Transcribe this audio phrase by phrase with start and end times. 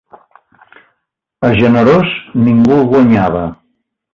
[1.49, 2.17] A generós
[2.47, 3.45] ningú el guanyava.